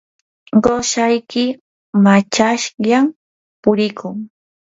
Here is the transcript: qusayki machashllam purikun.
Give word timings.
qusayki 0.63 1.45
machashllam 2.03 3.05
purikun. 3.61 4.15